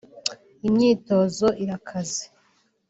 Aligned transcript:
imyitozo 0.67 1.47
irakaze 1.63 2.23